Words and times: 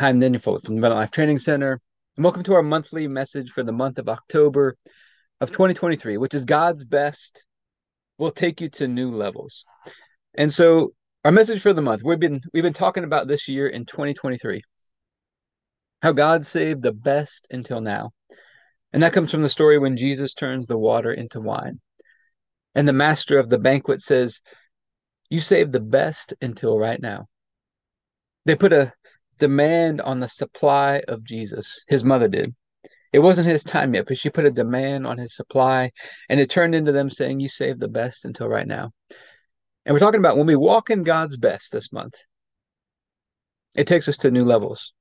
Hi, 0.00 0.08
I'm 0.08 0.18
Daniel 0.18 0.40
Fuller 0.40 0.60
from 0.60 0.76
the 0.76 0.80
Meta 0.80 0.94
Life 0.94 1.10
Training 1.10 1.38
Center, 1.38 1.78
and 2.16 2.24
welcome 2.24 2.42
to 2.44 2.54
our 2.54 2.62
monthly 2.62 3.06
message 3.06 3.50
for 3.50 3.62
the 3.62 3.70
month 3.70 3.98
of 3.98 4.08
October 4.08 4.78
of 5.42 5.50
2023, 5.50 6.16
which 6.16 6.32
is 6.32 6.46
God's 6.46 6.86
best 6.86 7.44
will 8.16 8.30
take 8.30 8.62
you 8.62 8.70
to 8.70 8.88
new 8.88 9.10
levels. 9.10 9.66
And 10.32 10.50
so, 10.50 10.94
our 11.22 11.30
message 11.30 11.60
for 11.60 11.74
the 11.74 11.82
month 11.82 12.00
we've 12.02 12.18
been 12.18 12.40
we've 12.54 12.62
been 12.62 12.72
talking 12.72 13.04
about 13.04 13.28
this 13.28 13.46
year 13.46 13.68
in 13.68 13.84
2023, 13.84 14.62
how 16.00 16.12
God 16.12 16.46
saved 16.46 16.80
the 16.80 16.94
best 16.94 17.46
until 17.50 17.82
now, 17.82 18.12
and 18.94 19.02
that 19.02 19.12
comes 19.12 19.30
from 19.30 19.42
the 19.42 19.50
story 19.50 19.78
when 19.78 19.98
Jesus 19.98 20.32
turns 20.32 20.66
the 20.66 20.78
water 20.78 21.12
into 21.12 21.42
wine, 21.42 21.78
and 22.74 22.88
the 22.88 22.94
master 22.94 23.38
of 23.38 23.50
the 23.50 23.58
banquet 23.58 24.00
says, 24.00 24.40
"You 25.28 25.40
saved 25.40 25.74
the 25.74 25.78
best 25.78 26.32
until 26.40 26.78
right 26.78 27.02
now." 27.02 27.28
They 28.46 28.56
put 28.56 28.72
a 28.72 28.94
demand 29.40 30.00
on 30.00 30.20
the 30.20 30.28
supply 30.28 31.02
of 31.08 31.24
Jesus. 31.24 31.82
His 31.88 32.04
mother 32.04 32.28
did. 32.28 32.54
It 33.12 33.18
wasn't 33.18 33.48
his 33.48 33.64
time 33.64 33.94
yet, 33.94 34.06
but 34.06 34.18
she 34.18 34.30
put 34.30 34.46
a 34.46 34.50
demand 34.52 35.06
on 35.06 35.18
his 35.18 35.34
supply, 35.34 35.90
and 36.28 36.38
it 36.38 36.48
turned 36.48 36.76
into 36.76 36.92
them 36.92 37.10
saying, 37.10 37.40
You 37.40 37.48
saved 37.48 37.80
the 37.80 37.88
best 37.88 38.24
until 38.24 38.48
right 38.48 38.66
now. 38.66 38.92
And 39.84 39.92
we're 39.92 39.98
talking 39.98 40.20
about 40.20 40.36
when 40.36 40.46
we 40.46 40.54
walk 40.54 40.90
in 40.90 41.02
God's 41.02 41.36
best 41.36 41.72
this 41.72 41.92
month, 41.92 42.14
it 43.76 43.88
takes 43.88 44.08
us 44.08 44.18
to 44.18 44.30
new 44.30 44.44
levels. 44.44 44.92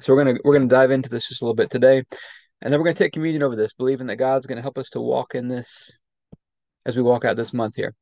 So 0.00 0.12
we're 0.12 0.24
gonna 0.24 0.38
we're 0.44 0.54
gonna 0.54 0.68
dive 0.68 0.90
into 0.90 1.08
this 1.08 1.28
just 1.28 1.42
a 1.42 1.44
little 1.44 1.54
bit 1.54 1.70
today, 1.70 2.02
and 2.62 2.72
then 2.72 2.80
we're 2.80 2.86
gonna 2.86 2.94
take 2.94 3.12
communion 3.12 3.44
over 3.44 3.54
this, 3.54 3.74
believing 3.74 4.08
that 4.08 4.16
God's 4.16 4.46
gonna 4.46 4.62
help 4.62 4.78
us 4.78 4.90
to 4.90 5.00
walk 5.00 5.36
in 5.36 5.46
this 5.46 5.96
as 6.84 6.96
we 6.96 7.02
walk 7.02 7.24
out 7.24 7.36
this 7.36 7.52
month 7.52 7.76
here. 7.76 7.94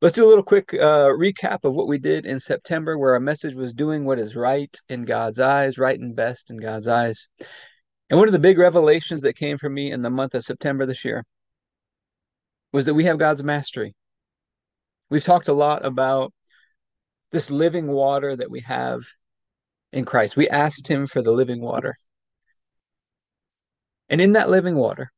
Let's 0.00 0.14
do 0.14 0.24
a 0.24 0.28
little 0.28 0.44
quick 0.44 0.72
uh, 0.74 1.08
recap 1.08 1.64
of 1.64 1.74
what 1.74 1.88
we 1.88 1.98
did 1.98 2.24
in 2.24 2.38
September, 2.38 2.96
where 2.96 3.14
our 3.14 3.20
message 3.20 3.54
was 3.54 3.72
doing 3.72 4.04
what 4.04 4.20
is 4.20 4.36
right 4.36 4.72
in 4.88 5.04
God's 5.04 5.40
eyes, 5.40 5.76
right 5.76 5.98
and 5.98 6.14
best 6.14 6.50
in 6.50 6.56
God's 6.58 6.86
eyes. 6.86 7.26
And 8.08 8.16
one 8.16 8.28
of 8.28 8.32
the 8.32 8.38
big 8.38 8.58
revelations 8.58 9.22
that 9.22 9.34
came 9.34 9.56
for 9.56 9.68
me 9.68 9.90
in 9.90 10.02
the 10.02 10.10
month 10.10 10.36
of 10.36 10.44
September 10.44 10.86
this 10.86 11.04
year 11.04 11.24
was 12.72 12.86
that 12.86 12.94
we 12.94 13.06
have 13.06 13.18
God's 13.18 13.42
mastery. 13.42 13.96
We've 15.10 15.24
talked 15.24 15.48
a 15.48 15.52
lot 15.52 15.84
about 15.84 16.32
this 17.32 17.50
living 17.50 17.88
water 17.88 18.36
that 18.36 18.52
we 18.52 18.60
have 18.60 19.02
in 19.92 20.04
Christ. 20.04 20.36
We 20.36 20.48
asked 20.48 20.86
Him 20.86 21.08
for 21.08 21.22
the 21.22 21.32
living 21.32 21.60
water. 21.60 21.96
And 24.08 24.20
in 24.20 24.34
that 24.34 24.48
living 24.48 24.76
water, 24.76 25.10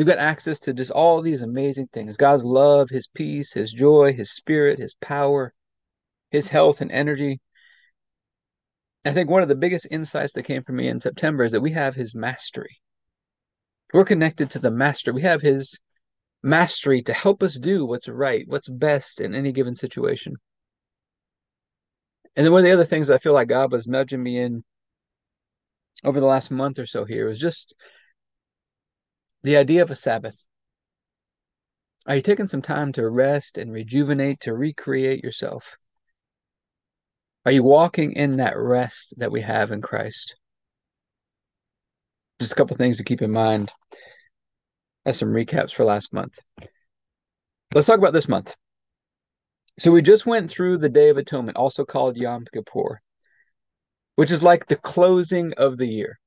We've 0.00 0.06
got 0.06 0.16
access 0.16 0.58
to 0.60 0.72
just 0.72 0.90
all 0.90 1.20
these 1.20 1.42
amazing 1.42 1.88
things 1.92 2.16
God's 2.16 2.42
love, 2.42 2.88
His 2.88 3.06
peace, 3.06 3.52
His 3.52 3.70
joy, 3.70 4.14
His 4.14 4.30
spirit, 4.30 4.78
His 4.78 4.94
power, 4.94 5.52
His 6.30 6.48
health 6.48 6.80
and 6.80 6.90
energy. 6.90 7.38
And 9.04 9.12
I 9.12 9.14
think 9.14 9.28
one 9.28 9.42
of 9.42 9.50
the 9.50 9.54
biggest 9.54 9.86
insights 9.90 10.32
that 10.32 10.44
came 10.44 10.62
for 10.62 10.72
me 10.72 10.88
in 10.88 11.00
September 11.00 11.44
is 11.44 11.52
that 11.52 11.60
we 11.60 11.72
have 11.72 11.94
His 11.94 12.14
mastery. 12.14 12.80
We're 13.92 14.06
connected 14.06 14.48
to 14.52 14.58
the 14.58 14.70
Master. 14.70 15.12
We 15.12 15.20
have 15.20 15.42
His 15.42 15.78
mastery 16.42 17.02
to 17.02 17.12
help 17.12 17.42
us 17.42 17.58
do 17.58 17.84
what's 17.84 18.08
right, 18.08 18.48
what's 18.48 18.70
best 18.70 19.20
in 19.20 19.34
any 19.34 19.52
given 19.52 19.74
situation. 19.74 20.36
And 22.36 22.46
then 22.46 22.54
one 22.54 22.60
of 22.60 22.64
the 22.64 22.72
other 22.72 22.86
things 22.86 23.10
I 23.10 23.18
feel 23.18 23.34
like 23.34 23.48
God 23.48 23.70
was 23.70 23.86
nudging 23.86 24.22
me 24.22 24.38
in 24.38 24.64
over 26.04 26.20
the 26.20 26.26
last 26.26 26.50
month 26.50 26.78
or 26.78 26.86
so 26.86 27.04
here 27.04 27.28
was 27.28 27.38
just 27.38 27.74
the 29.42 29.56
idea 29.56 29.82
of 29.82 29.90
a 29.90 29.94
Sabbath. 29.94 30.36
Are 32.06 32.16
you 32.16 32.22
taking 32.22 32.46
some 32.46 32.62
time 32.62 32.92
to 32.92 33.08
rest 33.08 33.58
and 33.58 33.72
rejuvenate, 33.72 34.40
to 34.40 34.54
recreate 34.54 35.22
yourself? 35.22 35.76
Are 37.46 37.52
you 37.52 37.62
walking 37.62 38.12
in 38.12 38.36
that 38.36 38.56
rest 38.56 39.14
that 39.18 39.32
we 39.32 39.40
have 39.40 39.72
in 39.72 39.80
Christ? 39.80 40.36
Just 42.38 42.52
a 42.52 42.54
couple 42.54 42.76
things 42.76 42.98
to 42.98 43.04
keep 43.04 43.22
in 43.22 43.32
mind 43.32 43.72
as 45.04 45.18
some 45.18 45.30
recaps 45.30 45.72
for 45.72 45.84
last 45.84 46.12
month. 46.12 46.38
Let's 47.74 47.86
talk 47.86 47.98
about 47.98 48.12
this 48.12 48.28
month. 48.28 48.56
So 49.78 49.90
we 49.90 50.02
just 50.02 50.26
went 50.26 50.50
through 50.50 50.78
the 50.78 50.90
Day 50.90 51.08
of 51.08 51.16
Atonement, 51.16 51.56
also 51.56 51.84
called 51.84 52.16
Yom 52.16 52.44
Kippur, 52.52 53.00
which 54.16 54.30
is 54.30 54.42
like 54.42 54.66
the 54.66 54.76
closing 54.76 55.54
of 55.54 55.78
the 55.78 55.86
year. 55.86 56.19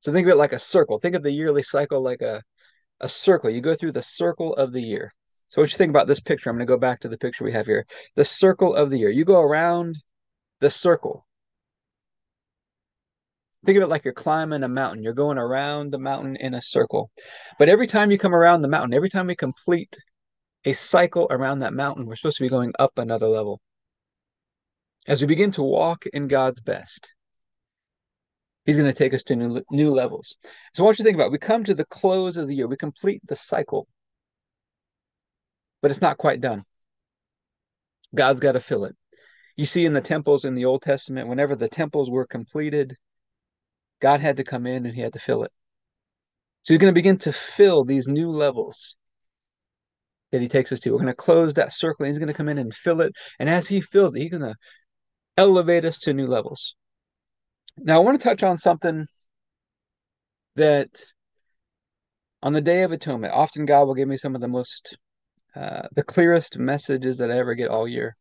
So 0.00 0.12
think 0.12 0.26
of 0.26 0.32
it 0.32 0.36
like 0.36 0.52
a 0.52 0.58
circle. 0.58 0.98
Think 0.98 1.14
of 1.14 1.22
the 1.22 1.32
yearly 1.32 1.62
cycle 1.62 2.00
like 2.00 2.22
a, 2.22 2.42
a 3.00 3.08
circle. 3.08 3.50
You 3.50 3.60
go 3.60 3.74
through 3.74 3.92
the 3.92 4.02
circle 4.02 4.54
of 4.54 4.72
the 4.72 4.82
year. 4.82 5.12
So 5.48 5.62
what 5.62 5.72
you 5.72 5.78
think 5.78 5.90
about 5.90 6.06
this 6.06 6.20
picture? 6.20 6.50
I'm 6.50 6.56
going 6.56 6.66
to 6.66 6.72
go 6.72 6.78
back 6.78 7.00
to 7.00 7.08
the 7.08 7.18
picture 7.18 7.44
we 7.44 7.52
have 7.52 7.66
here. 7.66 7.86
The 8.16 8.24
circle 8.24 8.74
of 8.74 8.90
the 8.90 8.98
year. 8.98 9.10
You 9.10 9.24
go 9.24 9.40
around 9.40 9.96
the 10.60 10.70
circle. 10.70 11.26
Think 13.64 13.76
of 13.76 13.82
it 13.82 13.88
like 13.88 14.04
you're 14.04 14.14
climbing 14.14 14.62
a 14.62 14.68
mountain. 14.68 15.02
You're 15.02 15.14
going 15.14 15.38
around 15.38 15.90
the 15.90 15.98
mountain 15.98 16.36
in 16.36 16.54
a 16.54 16.62
circle. 16.62 17.10
But 17.58 17.68
every 17.68 17.86
time 17.86 18.10
you 18.10 18.18
come 18.18 18.34
around 18.34 18.60
the 18.60 18.68
mountain, 18.68 18.94
every 18.94 19.08
time 19.08 19.26
we 19.26 19.34
complete 19.34 19.96
a 20.64 20.72
cycle 20.72 21.26
around 21.30 21.60
that 21.60 21.72
mountain, 21.72 22.06
we're 22.06 22.16
supposed 22.16 22.36
to 22.38 22.44
be 22.44 22.48
going 22.48 22.72
up 22.78 22.98
another 22.98 23.26
level. 23.26 23.60
As 25.08 25.20
we 25.22 25.26
begin 25.26 25.50
to 25.52 25.62
walk 25.62 26.04
in 26.06 26.28
God's 26.28 26.60
best, 26.60 27.14
He's 28.68 28.76
going 28.76 28.92
to 28.92 28.92
take 28.92 29.14
us 29.14 29.22
to 29.22 29.34
new, 29.34 29.62
new 29.70 29.90
levels. 29.90 30.36
So 30.74 30.84
want 30.84 30.98
you 30.98 31.02
think 31.02 31.14
about 31.14 31.28
it. 31.28 31.32
we 31.32 31.38
come 31.38 31.64
to 31.64 31.74
the 31.74 31.86
close 31.86 32.36
of 32.36 32.48
the 32.48 32.54
year, 32.54 32.66
we 32.66 32.76
complete 32.76 33.22
the 33.24 33.34
cycle, 33.34 33.88
but 35.80 35.90
it's 35.90 36.02
not 36.02 36.18
quite 36.18 36.42
done. 36.42 36.64
God's 38.14 38.40
got 38.40 38.52
to 38.52 38.60
fill 38.60 38.84
it. 38.84 38.94
You 39.56 39.64
see 39.64 39.86
in 39.86 39.94
the 39.94 40.02
temples 40.02 40.44
in 40.44 40.54
the 40.54 40.66
Old 40.66 40.82
Testament, 40.82 41.28
whenever 41.28 41.56
the 41.56 41.70
temples 41.70 42.10
were 42.10 42.26
completed, 42.26 42.94
God 44.02 44.20
had 44.20 44.36
to 44.36 44.44
come 44.44 44.66
in 44.66 44.84
and 44.84 44.94
he 44.94 45.00
had 45.00 45.14
to 45.14 45.18
fill 45.18 45.44
it. 45.44 45.52
So 46.60 46.74
he's 46.74 46.78
going 46.78 46.92
to 46.92 46.98
begin 46.98 47.16
to 47.20 47.32
fill 47.32 47.86
these 47.86 48.06
new 48.06 48.30
levels 48.30 48.98
that 50.30 50.42
he 50.42 50.48
takes 50.48 50.72
us 50.72 50.80
to. 50.80 50.90
We're 50.90 50.98
going 50.98 51.06
to 51.06 51.14
close 51.14 51.54
that 51.54 51.72
circle. 51.72 52.04
And 52.04 52.12
he's 52.12 52.18
going 52.18 52.26
to 52.28 52.34
come 52.34 52.50
in 52.50 52.58
and 52.58 52.74
fill 52.74 53.00
it. 53.00 53.12
And 53.38 53.48
as 53.48 53.68
he 53.68 53.80
fills 53.80 54.14
it, 54.14 54.20
he's 54.20 54.30
going 54.30 54.42
to 54.42 54.56
elevate 55.38 55.86
us 55.86 55.98
to 56.00 56.12
new 56.12 56.26
levels. 56.26 56.74
Now, 57.82 57.96
I 57.96 58.04
want 58.04 58.20
to 58.20 58.28
touch 58.28 58.42
on 58.42 58.58
something 58.58 59.06
that 60.56 61.02
on 62.42 62.52
the 62.52 62.60
Day 62.60 62.82
of 62.82 62.92
Atonement, 62.92 63.32
often 63.32 63.66
God 63.66 63.84
will 63.84 63.94
give 63.94 64.08
me 64.08 64.16
some 64.16 64.34
of 64.34 64.40
the 64.40 64.48
most, 64.48 64.96
uh, 65.54 65.88
the 65.92 66.02
clearest 66.02 66.58
messages 66.58 67.18
that 67.18 67.30
I 67.30 67.38
ever 67.38 67.54
get 67.54 67.68
all 67.68 67.88
year. 67.88 68.16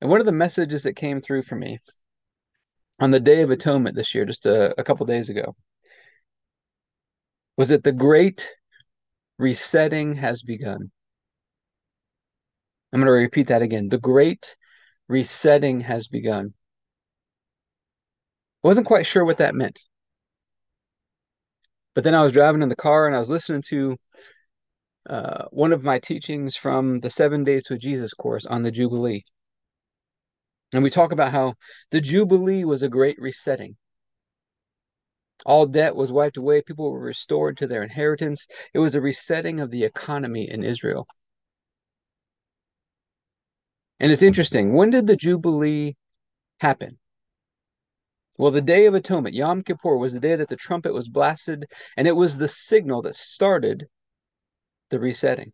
And 0.00 0.10
one 0.10 0.20
of 0.20 0.26
the 0.26 0.32
messages 0.32 0.82
that 0.82 0.96
came 0.96 1.20
through 1.20 1.42
for 1.42 1.56
me 1.56 1.78
on 2.98 3.10
the 3.10 3.20
Day 3.20 3.42
of 3.42 3.50
Atonement 3.50 3.96
this 3.96 4.14
year, 4.14 4.24
just 4.24 4.46
a, 4.46 4.78
a 4.78 4.84
couple 4.84 5.06
days 5.06 5.28
ago, 5.28 5.54
was 7.56 7.68
that 7.68 7.84
the 7.84 7.92
great 7.92 8.52
resetting 9.38 10.14
has 10.16 10.42
begun. 10.42 10.90
I'm 12.92 13.00
going 13.00 13.06
to 13.06 13.12
repeat 13.12 13.48
that 13.48 13.62
again. 13.62 13.88
The 13.88 13.98
great 13.98 14.56
resetting 15.08 15.80
has 15.80 16.08
begun. 16.08 16.54
Wasn't 18.62 18.86
quite 18.86 19.06
sure 19.06 19.24
what 19.24 19.38
that 19.38 19.54
meant. 19.54 19.80
But 21.94 22.04
then 22.04 22.14
I 22.14 22.22
was 22.22 22.32
driving 22.32 22.62
in 22.62 22.68
the 22.68 22.76
car 22.76 23.06
and 23.06 23.14
I 23.14 23.18
was 23.18 23.28
listening 23.28 23.62
to 23.68 23.96
uh, 25.08 25.44
one 25.50 25.72
of 25.72 25.84
my 25.84 25.98
teachings 25.98 26.56
from 26.56 27.00
the 27.00 27.10
Seven 27.10 27.44
Days 27.44 27.68
with 27.68 27.80
Jesus 27.80 28.14
course 28.14 28.46
on 28.46 28.62
the 28.62 28.70
Jubilee. 28.70 29.24
And 30.72 30.82
we 30.82 30.90
talk 30.90 31.12
about 31.12 31.32
how 31.32 31.54
the 31.90 32.00
Jubilee 32.00 32.64
was 32.64 32.82
a 32.82 32.88
great 32.88 33.16
resetting. 33.18 33.76
All 35.44 35.66
debt 35.66 35.96
was 35.96 36.12
wiped 36.12 36.36
away. 36.36 36.62
People 36.62 36.90
were 36.90 37.00
restored 37.00 37.56
to 37.58 37.66
their 37.66 37.82
inheritance. 37.82 38.46
It 38.72 38.78
was 38.78 38.94
a 38.94 39.00
resetting 39.00 39.60
of 39.60 39.70
the 39.70 39.84
economy 39.84 40.48
in 40.48 40.62
Israel. 40.62 41.06
And 43.98 44.10
it's 44.10 44.22
interesting. 44.22 44.74
When 44.74 44.90
did 44.90 45.06
the 45.06 45.16
Jubilee 45.16 45.96
happen? 46.60 46.98
Well, 48.38 48.50
the 48.50 48.62
Day 48.62 48.86
of 48.86 48.94
Atonement, 48.94 49.34
Yom 49.34 49.62
Kippur, 49.62 49.96
was 49.96 50.14
the 50.14 50.20
day 50.20 50.36
that 50.36 50.48
the 50.48 50.56
trumpet 50.56 50.94
was 50.94 51.08
blasted, 51.08 51.66
and 51.96 52.08
it 52.08 52.16
was 52.16 52.38
the 52.38 52.48
signal 52.48 53.02
that 53.02 53.14
started 53.14 53.86
the 54.90 54.98
resetting. 54.98 55.52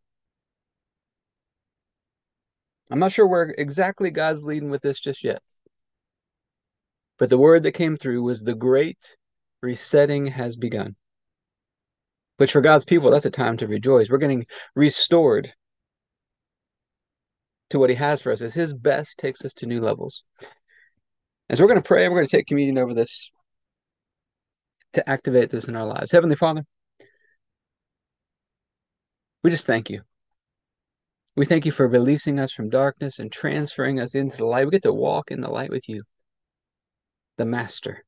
I'm 2.91 3.01
not 3.01 3.13
sure 3.13 3.27
where 3.27 3.55
exactly 3.59 4.11
God's 4.11 4.45
leading 4.45 4.71
with 4.71 4.83
this 4.83 5.01
just 5.01 5.25
yet. 5.25 5.43
But 7.19 7.31
the 7.31 7.39
word 7.39 7.65
that 7.65 7.73
came 7.73 7.97
through 7.97 8.23
was 8.23 8.43
the 8.43 8.55
great 8.55 9.17
resetting 9.61 10.27
has 10.27 10.57
begun. 10.57 10.95
Which 12.37 12.53
for 12.53 12.61
God's 12.61 12.85
people, 12.85 13.11
that's 13.11 13.27
a 13.27 13.31
time 13.31 13.57
to 13.57 13.67
rejoice. 13.67 14.09
We're 14.09 14.19
getting 14.19 14.47
restored 14.77 15.53
to 17.71 17.79
what 17.79 17.91
He 17.91 17.97
has 17.97 18.23
for 18.23 18.31
us 18.31 18.41
as 18.41 18.55
His 18.55 18.73
best 18.73 19.19
takes 19.19 19.45
us 19.45 19.53
to 19.55 19.67
new 19.67 19.81
levels. 19.81 20.23
And 21.49 21.57
so 21.57 21.65
we're 21.65 21.69
going 21.69 21.83
to 21.83 21.87
pray. 21.87 22.09
We're 22.09 22.17
going 22.17 22.27
to 22.27 22.37
take 22.37 22.47
communion 22.47 22.79
over 22.79 22.95
this 22.95 23.31
to 24.95 25.09
activate 25.09 25.51
this 25.51 25.69
in 25.69 25.77
our 25.77 25.87
lives. 25.87 26.13
Heavenly 26.13 26.37
Father, 26.37 26.65
we 29.43 29.51
just 29.51 29.67
thank 29.67 29.91
you. 29.91 30.03
We 31.37 31.47
thank 31.47 31.65
you 31.65 31.73
for 31.73 31.87
releasing 31.87 32.41
us 32.41 32.53
from 32.53 32.69
darkness 32.69 33.19
and 33.19 33.31
transferring 33.31 34.01
us 34.01 34.15
into 34.15 34.39
the 34.39 34.45
light. 34.45 34.65
We 34.67 34.73
get 34.73 34.83
to 34.83 34.93
walk 34.93 35.31
in 35.31 35.41
the 35.41 35.49
light 35.49 35.71
with 35.71 35.89
you. 35.89 36.03
the 37.37 37.45
Master. 37.45 38.05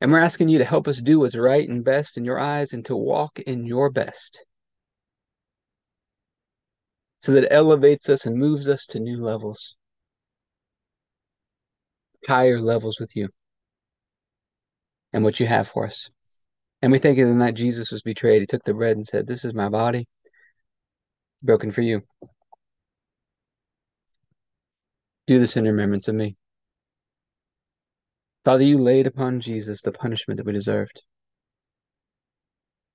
And 0.00 0.12
we're 0.12 0.18
asking 0.18 0.48
you 0.50 0.58
to 0.58 0.64
help 0.64 0.88
us 0.88 1.00
do 1.00 1.20
what's 1.20 1.36
right 1.36 1.66
and 1.66 1.84
best 1.84 2.18
in 2.18 2.24
your 2.24 2.38
eyes 2.38 2.72
and 2.74 2.84
to 2.86 2.96
walk 2.96 3.38
in 3.38 3.64
your 3.64 3.88
best 3.90 4.44
so 7.22 7.32
that 7.32 7.44
it 7.44 7.52
elevates 7.52 8.10
us 8.10 8.26
and 8.26 8.36
moves 8.36 8.68
us 8.68 8.84
to 8.86 9.00
new 9.00 9.16
levels, 9.16 9.76
higher 12.26 12.60
levels 12.60 12.98
with 12.98 13.14
you 13.14 13.28
and 15.12 15.24
what 15.24 15.40
you 15.40 15.46
have 15.46 15.68
for 15.68 15.86
us. 15.86 16.10
And 16.82 16.92
we 16.92 16.98
think 16.98 17.18
of 17.18 17.28
the 17.28 17.34
night 17.34 17.54
Jesus 17.54 17.90
was 17.90 18.02
betrayed, 18.02 18.42
he 18.42 18.46
took 18.46 18.64
the 18.64 18.74
bread 18.74 18.96
and 18.96 19.06
said, 19.06 19.26
This 19.26 19.44
is 19.44 19.54
my 19.54 19.68
body 19.68 20.06
broken 21.42 21.70
for 21.70 21.82
you. 21.82 22.02
Do 25.26 25.38
this 25.38 25.56
in 25.56 25.64
remembrance 25.64 26.08
of 26.08 26.14
me. 26.14 26.36
Father, 28.44 28.64
you 28.64 28.78
laid 28.78 29.06
upon 29.06 29.40
Jesus 29.40 29.80
the 29.80 29.92
punishment 29.92 30.36
that 30.36 30.46
we 30.46 30.52
deserved. 30.52 31.02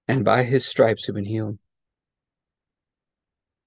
And 0.07 0.23
by 0.23 0.43
his 0.43 0.67
stripes 0.67 1.07
we've 1.07 1.15
been 1.15 1.25
healed. 1.25 1.57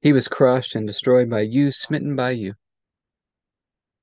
He 0.01 0.13
was 0.13 0.29
crushed 0.29 0.75
and 0.75 0.87
destroyed 0.87 1.31
by 1.31 1.41
you, 1.41 1.71
smitten 1.71 2.15
by 2.15 2.31
you, 2.31 2.55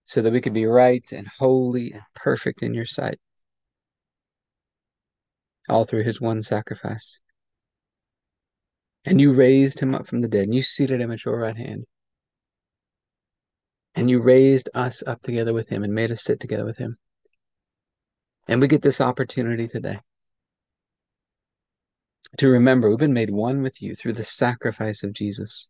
so 0.09 0.23
that 0.23 0.33
we 0.33 0.41
could 0.41 0.55
be 0.55 0.65
right 0.65 1.11
and 1.11 1.27
holy 1.27 1.91
and 1.91 2.01
perfect 2.15 2.63
in 2.63 2.73
your 2.73 2.87
sight. 2.87 3.19
All 5.69 5.85
through 5.85 6.01
his 6.01 6.19
one 6.19 6.41
sacrifice. 6.41 7.19
And 9.05 9.21
you 9.21 9.33
raised 9.33 9.79
him 9.79 9.93
up 9.93 10.07
from 10.07 10.21
the 10.21 10.27
dead, 10.27 10.45
and 10.45 10.55
you 10.55 10.63
seated 10.63 10.99
him 10.99 11.11
at 11.11 11.23
your 11.23 11.39
right 11.39 11.55
hand. 11.55 11.85
And 13.93 14.09
you 14.09 14.19
raised 14.19 14.67
us 14.73 15.03
up 15.05 15.21
together 15.21 15.53
with 15.53 15.69
him 15.69 15.83
and 15.83 15.93
made 15.93 16.09
us 16.09 16.23
sit 16.23 16.39
together 16.39 16.65
with 16.65 16.79
him. 16.79 16.97
And 18.47 18.59
we 18.59 18.67
get 18.67 18.81
this 18.81 19.01
opportunity 19.01 19.67
today 19.67 19.99
to 22.39 22.49
remember 22.49 22.89
we've 22.89 22.97
been 22.97 23.13
made 23.13 23.29
one 23.29 23.61
with 23.61 23.79
you 23.79 23.93
through 23.93 24.13
the 24.13 24.23
sacrifice 24.23 25.03
of 25.03 25.13
Jesus. 25.13 25.69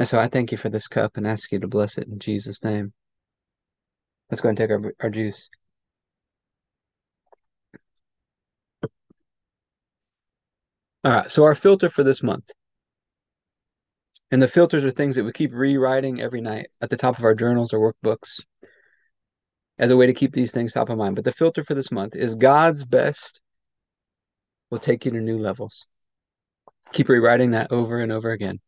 And 0.00 0.08
so 0.08 0.18
I 0.18 0.28
thank 0.28 0.50
you 0.50 0.56
for 0.56 0.70
this 0.70 0.88
cup 0.88 1.18
and 1.18 1.26
ask 1.26 1.52
you 1.52 1.58
to 1.58 1.68
bless 1.68 1.98
it 1.98 2.08
in 2.08 2.18
Jesus' 2.18 2.64
name. 2.64 2.94
Let's 4.30 4.40
go 4.40 4.48
and 4.48 4.56
take 4.56 4.70
our, 4.70 4.94
our 5.02 5.10
juice. 5.10 5.50
All 11.04 11.12
right, 11.12 11.30
so 11.30 11.44
our 11.44 11.54
filter 11.54 11.90
for 11.90 12.02
this 12.02 12.22
month. 12.22 12.48
And 14.30 14.40
the 14.40 14.48
filters 14.48 14.86
are 14.86 14.90
things 14.90 15.16
that 15.16 15.24
we 15.24 15.32
keep 15.32 15.52
rewriting 15.52 16.22
every 16.22 16.40
night 16.40 16.68
at 16.80 16.88
the 16.88 16.96
top 16.96 17.18
of 17.18 17.24
our 17.24 17.34
journals 17.34 17.74
or 17.74 17.92
workbooks 17.92 18.40
as 19.78 19.90
a 19.90 19.98
way 19.98 20.06
to 20.06 20.14
keep 20.14 20.32
these 20.32 20.50
things 20.50 20.72
top 20.72 20.88
of 20.88 20.96
mind. 20.96 21.14
But 21.14 21.26
the 21.26 21.32
filter 21.32 21.62
for 21.62 21.74
this 21.74 21.92
month 21.92 22.16
is 22.16 22.36
God's 22.36 22.86
best 22.86 23.42
will 24.70 24.78
take 24.78 25.04
you 25.04 25.10
to 25.10 25.20
new 25.20 25.36
levels. 25.36 25.86
Keep 26.94 27.10
rewriting 27.10 27.50
that 27.50 27.70
over 27.70 28.00
and 28.00 28.10
over 28.10 28.30
again. 28.30 28.60